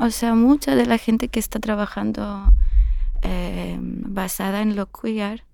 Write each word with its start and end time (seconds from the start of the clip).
O 0.00 0.10
sea, 0.10 0.34
mucha 0.34 0.74
de 0.74 0.86
la 0.86 0.98
gente 0.98 1.28
que 1.28 1.40
está 1.40 1.58
trabajando 1.58 2.52
eh, 3.22 3.78
basada 3.80 4.60
en 4.60 4.76
lo 4.76 4.90
queer 4.90 5.44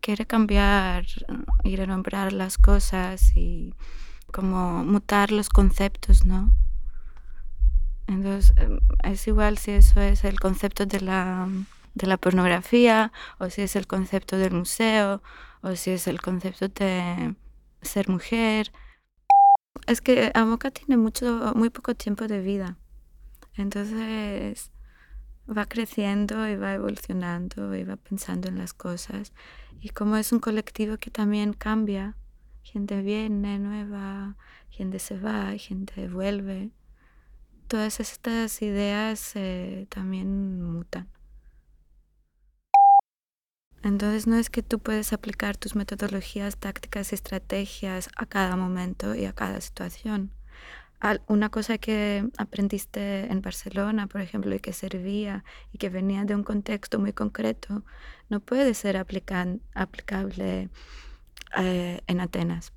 quiere 0.00 0.26
cambiar 0.26 1.04
y 1.62 1.76
renombrar 1.76 2.32
las 2.32 2.56
cosas 2.58 3.36
y 3.36 3.74
como 4.32 4.84
mutar 4.84 5.32
los 5.32 5.48
conceptos, 5.48 6.24
¿no? 6.24 6.50
Entonces, 8.06 8.54
em, 8.56 8.80
es 9.04 9.26
igual 9.28 9.58
si 9.58 9.72
eso 9.72 10.00
es 10.00 10.24
el 10.24 10.40
concepto 10.40 10.86
de 10.86 11.00
la, 11.00 11.48
de 11.94 12.06
la 12.06 12.16
pornografía, 12.16 13.12
o 13.38 13.50
si 13.50 13.62
es 13.62 13.76
el 13.76 13.86
concepto 13.86 14.36
del 14.38 14.52
museo, 14.52 15.22
o 15.62 15.76
si 15.76 15.90
es 15.90 16.06
el 16.06 16.20
concepto 16.20 16.68
de 16.68 17.34
ser 17.82 18.08
mujer. 18.08 18.72
Es 19.86 20.00
que 20.00 20.32
Amoka 20.34 20.70
tiene 20.70 20.96
mucho, 20.96 21.52
muy 21.54 21.70
poco 21.70 21.94
tiempo 21.94 22.26
de 22.26 22.40
vida. 22.40 22.79
Entonces 23.54 24.70
va 25.48 25.66
creciendo 25.66 26.48
y 26.48 26.56
va 26.56 26.74
evolucionando 26.74 27.74
y 27.74 27.84
va 27.84 27.96
pensando 27.96 28.48
en 28.48 28.58
las 28.58 28.72
cosas. 28.72 29.32
Y 29.80 29.90
como 29.90 30.16
es 30.16 30.32
un 30.32 30.40
colectivo 30.40 30.96
que 30.96 31.10
también 31.10 31.52
cambia, 31.52 32.16
gente 32.62 33.02
viene 33.02 33.58
nueva, 33.58 34.36
gente 34.68 34.98
se 34.98 35.18
va, 35.18 35.52
gente 35.58 36.08
vuelve, 36.08 36.70
todas 37.66 38.00
estas 38.00 38.62
ideas 38.62 39.32
eh, 39.36 39.86
también 39.88 40.62
mutan. 40.62 41.08
Entonces 43.82 44.26
no 44.26 44.36
es 44.36 44.50
que 44.50 44.62
tú 44.62 44.78
puedes 44.78 45.12
aplicar 45.12 45.56
tus 45.56 45.74
metodologías, 45.74 46.58
tácticas 46.58 47.12
y 47.12 47.14
estrategias 47.14 48.10
a 48.16 48.26
cada 48.26 48.56
momento 48.56 49.14
y 49.14 49.24
a 49.24 49.32
cada 49.32 49.60
situación. 49.60 50.32
Una 51.26 51.48
cosa 51.48 51.78
que 51.78 52.28
aprendiste 52.36 53.32
en 53.32 53.40
Barcelona, 53.40 54.06
por 54.06 54.20
ejemplo, 54.20 54.54
y 54.54 54.60
que 54.60 54.72
servía 54.72 55.44
y 55.72 55.78
que 55.78 55.88
venía 55.88 56.24
de 56.24 56.34
un 56.34 56.42
contexto 56.44 56.98
muy 56.98 57.12
concreto, 57.12 57.82
no 58.28 58.40
puede 58.40 58.74
ser 58.74 58.96
aplicable 58.96 60.68
eh, 61.56 62.00
en 62.06 62.20
Atenas, 62.20 62.72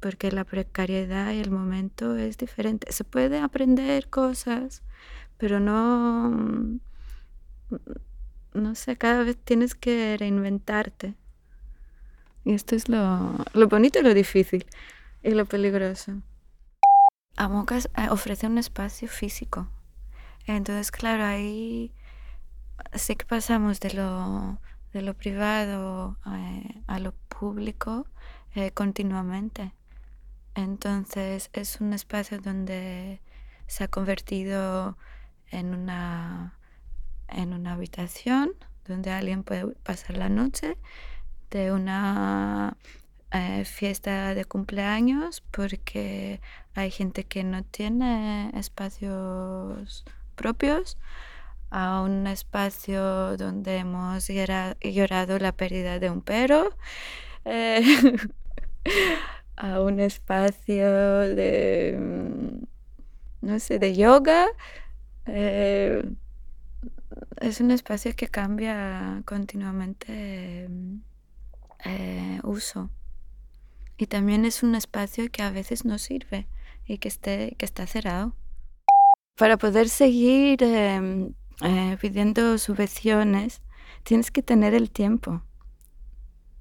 porque 0.00 0.32
la 0.32 0.44
precariedad 0.44 1.32
y 1.32 1.40
el 1.40 1.50
momento 1.50 2.16
es 2.16 2.38
diferente. 2.38 2.90
Se 2.92 3.04
puede 3.04 3.38
aprender 3.38 4.08
cosas, 4.08 4.82
pero 5.36 5.60
no 5.60 6.80
no 8.54 8.74
sé, 8.74 8.96
cada 8.96 9.22
vez 9.22 9.36
tienes 9.36 9.74
que 9.74 10.16
reinventarte. 10.18 11.14
Y 12.44 12.54
esto 12.54 12.74
es 12.74 12.88
lo, 12.88 13.36
bonito 13.68 14.00
y 14.00 14.02
lo 14.02 14.14
difícil 14.14 14.66
y 15.22 15.30
lo 15.30 15.44
peligroso. 15.44 16.22
Amocas 17.40 17.88
eh, 17.96 18.10
ofrece 18.10 18.46
un 18.46 18.58
espacio 18.58 19.08
físico. 19.08 19.66
Entonces, 20.44 20.90
claro, 20.90 21.24
ahí 21.24 21.90
sí 22.92 23.16
que 23.16 23.24
pasamos 23.24 23.80
de 23.80 23.94
lo, 23.94 24.58
de 24.92 25.00
lo 25.00 25.14
privado 25.14 26.18
eh, 26.26 26.82
a 26.86 26.98
lo 26.98 27.12
público 27.12 28.06
eh, 28.54 28.72
continuamente. 28.72 29.72
Entonces, 30.54 31.48
es 31.54 31.80
un 31.80 31.94
espacio 31.94 32.40
donde 32.40 33.22
se 33.66 33.84
ha 33.84 33.88
convertido 33.88 34.98
en 35.50 35.74
una 35.74 36.58
en 37.26 37.54
una 37.54 37.72
habitación 37.72 38.52
donde 38.86 39.12
alguien 39.12 39.44
puede 39.44 39.66
pasar 39.76 40.18
la 40.18 40.28
noche 40.28 40.76
de 41.48 41.72
una 41.72 42.76
eh, 43.32 43.64
fiesta 43.64 44.34
de 44.34 44.44
cumpleaños 44.44 45.42
porque 45.50 46.40
hay 46.74 46.90
gente 46.90 47.24
que 47.24 47.44
no 47.44 47.62
tiene 47.64 48.50
espacios 48.54 50.04
propios 50.34 50.98
a 51.70 52.00
un 52.02 52.26
espacio 52.26 53.36
donde 53.36 53.76
hemos 53.76 54.28
llorado 54.28 55.38
la 55.38 55.52
pérdida 55.52 55.98
de 55.98 56.10
un 56.10 56.22
perro 56.22 56.74
eh, 57.44 57.82
a 59.56 59.80
un 59.80 60.00
espacio 60.00 60.88
de 60.88 61.96
mm, 61.98 63.46
no 63.46 63.58
sé 63.60 63.78
de 63.78 63.94
yoga 63.94 64.46
eh, 65.26 66.02
es 67.40 67.60
un 67.60 67.70
espacio 67.70 68.14
que 68.16 68.28
cambia 68.28 69.22
continuamente 69.24 70.68
eh, 71.84 72.40
uso. 72.42 72.90
Y 74.00 74.06
también 74.06 74.46
es 74.46 74.62
un 74.62 74.74
espacio 74.74 75.30
que 75.30 75.42
a 75.42 75.50
veces 75.50 75.84
no 75.84 75.98
sirve 75.98 76.48
y 76.86 76.96
que, 76.96 77.08
esté, 77.08 77.54
que 77.58 77.66
está 77.66 77.86
cerrado. 77.86 78.34
Para 79.36 79.58
poder 79.58 79.90
seguir 79.90 80.62
em, 80.62 81.34
eh, 81.60 81.98
pidiendo 82.00 82.56
subvenciones, 82.56 83.60
tienes 84.02 84.30
que 84.30 84.42
tener 84.42 84.72
el 84.72 84.90
tiempo. 84.90 85.42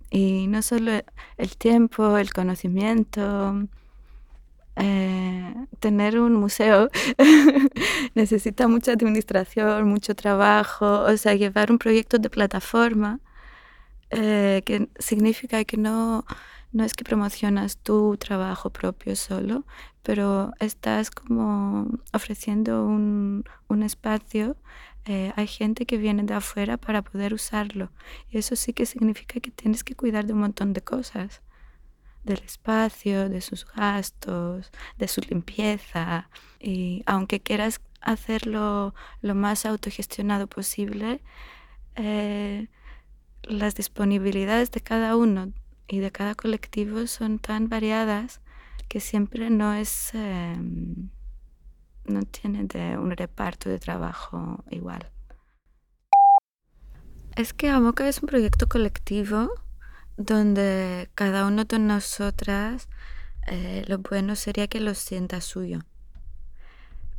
Y 0.09 0.47
no 0.47 0.61
solo 0.61 0.91
el 1.37 1.55
tiempo, 1.55 2.17
el 2.17 2.33
conocimiento, 2.33 3.69
eh, 4.75 5.55
tener 5.79 6.19
un 6.19 6.33
museo 6.33 6.89
necesita 8.15 8.67
mucha 8.67 8.91
administración, 8.91 9.87
mucho 9.87 10.13
trabajo, 10.13 11.03
o 11.03 11.15
sea, 11.15 11.35
llevar 11.35 11.71
un 11.71 11.77
proyecto 11.77 12.17
de 12.17 12.29
plataforma, 12.29 13.21
eh, 14.09 14.61
que 14.65 14.89
significa 14.99 15.63
que 15.63 15.77
no, 15.77 16.25
no 16.71 16.83
es 16.83 16.93
que 16.93 17.03
promocionas 17.03 17.77
tu 17.77 18.17
trabajo 18.17 18.69
propio 18.69 19.15
solo, 19.15 19.65
pero 20.03 20.51
estás 20.59 21.09
como 21.11 21.87
ofreciendo 22.13 22.85
un, 22.85 23.43
un 23.67 23.83
espacio. 23.83 24.55
Eh, 25.05 25.33
hay 25.35 25.47
gente 25.47 25.85
que 25.85 25.97
viene 25.97 26.23
de 26.23 26.35
afuera 26.35 26.77
para 26.77 27.01
poder 27.01 27.33
usarlo. 27.33 27.91
Y 28.29 28.37
eso 28.37 28.55
sí 28.55 28.73
que 28.73 28.85
significa 28.85 29.39
que 29.39 29.51
tienes 29.51 29.83
que 29.83 29.95
cuidar 29.95 30.25
de 30.25 30.33
un 30.33 30.39
montón 30.39 30.73
de 30.73 30.81
cosas 30.81 31.41
del 32.23 32.39
espacio, 32.39 33.29
de 33.29 33.41
sus 33.41 33.65
gastos, 33.65 34.71
de 34.97 35.07
su 35.07 35.21
limpieza. 35.21 36.29
Y 36.59 37.03
aunque 37.05 37.39
quieras 37.39 37.81
hacerlo 38.01 38.93
lo 39.21 39.35
más 39.35 39.65
autogestionado 39.65 40.47
posible, 40.47 41.21
eh, 41.95 42.67
las 43.43 43.73
disponibilidades 43.75 44.69
de 44.71 44.81
cada 44.81 45.15
uno 45.15 45.51
y 45.89 45.99
de 45.99 46.11
cada 46.11 46.35
colectivo 46.35 47.07
son 47.07 47.39
tan 47.39 47.67
variadas 47.67 48.41
que 48.87 48.99
siempre 48.99 49.49
no 49.49 49.73
es 49.73 50.13
em, 50.13 51.09
no 52.05 52.23
tiene 52.23 52.63
de 52.65 52.97
un 52.97 53.11
reparto 53.11 53.69
de 53.69 53.79
trabajo 53.79 54.63
igual. 54.69 55.11
Es 57.35 57.53
que 57.53 57.69
Amoca 57.69 58.07
es 58.07 58.21
un 58.21 58.27
proyecto 58.27 58.67
colectivo 58.67 59.49
donde 60.17 61.09
cada 61.15 61.45
uno 61.45 61.65
de 61.65 61.79
nosotras 61.79 62.89
eh, 63.47 63.83
lo 63.87 63.99
bueno 63.99 64.35
sería 64.35 64.67
que 64.67 64.79
lo 64.79 64.93
sienta 64.93 65.39
suyo. 65.39 65.79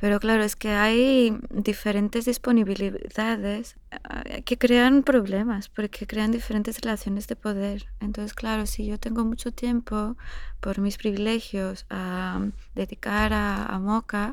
Pero 0.00 0.18
claro, 0.18 0.42
es 0.42 0.56
que 0.56 0.70
hay 0.70 1.38
diferentes 1.50 2.24
disponibilidades 2.24 3.76
eh, 4.24 4.42
que 4.42 4.56
crean 4.56 5.02
problemas, 5.02 5.68
porque 5.68 6.06
crean 6.06 6.32
diferentes 6.32 6.80
relaciones 6.80 7.26
de 7.26 7.36
poder. 7.36 7.86
Entonces, 8.00 8.34
claro, 8.34 8.66
si 8.66 8.86
yo 8.86 8.98
tengo 8.98 9.24
mucho 9.24 9.52
tiempo 9.52 10.16
por 10.60 10.78
mis 10.78 10.96
privilegios 10.96 11.86
a 11.90 12.40
dedicar 12.74 13.32
a, 13.32 13.66
a 13.66 13.78
Moca, 13.78 14.30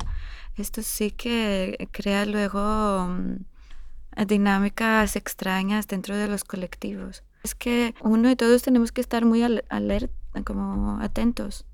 esto 0.55 0.81
sí 0.81 1.11
que 1.11 1.89
crea 1.91 2.25
luego 2.25 3.07
mm, 3.07 4.25
dinámicas 4.25 5.15
extrañas 5.15 5.87
dentro 5.87 6.15
de 6.15 6.27
los 6.27 6.43
colectivos 6.43 7.23
es 7.47 7.55
que 7.55 7.95
uno 8.01 8.29
y 8.29 8.35
todos 8.35 8.61
tenemos 8.61 8.91
que 8.91 9.01
estar 9.01 9.25
muy 9.25 9.41
alerta, 9.43 10.13
como 10.43 10.99
atentos. 11.01 11.65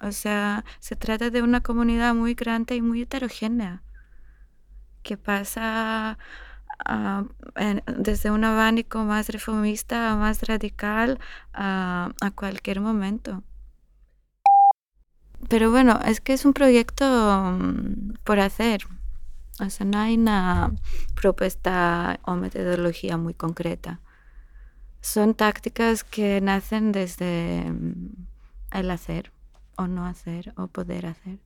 O 0.00 0.12
sea, 0.12 0.64
se 0.78 0.96
trata 0.96 1.30
de 1.30 1.42
una 1.42 1.60
comunidad 1.60 2.14
muy 2.14 2.34
grande 2.34 2.76
y 2.76 2.82
muy 2.82 3.02
heterogénea, 3.02 3.82
que 5.02 5.16
pasa 5.16 6.18
ah, 6.84 7.24
desde 7.98 8.30
un 8.30 8.44
abanico 8.44 9.04
más 9.04 9.28
reformista 9.28 10.12
a 10.12 10.16
más 10.16 10.42
radical 10.42 11.18
a, 11.52 12.12
cualquier 12.34 12.80
momento. 12.80 13.42
Pero 15.48 15.70
bueno, 15.70 15.98
es 16.06 16.20
que 16.20 16.34
es 16.34 16.44
un 16.44 16.52
proyecto 16.52 17.04
mm, 17.58 18.14
por 18.24 18.40
hacer. 18.40 18.86
O 19.58 19.68
sea, 19.68 19.84
no 19.86 19.98
hay 19.98 20.16
una 20.16 20.72
propuesta 21.14 22.20
o 22.24 22.36
metodología 22.36 23.16
muy 23.16 23.34
concreta 23.34 24.00
son 25.02 25.34
tácticas 25.34 26.04
que 26.04 26.40
nacen 26.40 26.92
desde 26.92 27.70
mm, 27.70 28.26
el 28.72 28.90
hacer 28.90 29.32
o 29.80 29.86
no 29.86 30.04
hacer 30.04 30.52
o 30.56 30.68
poder 30.68 31.06
hacer. 31.06 31.38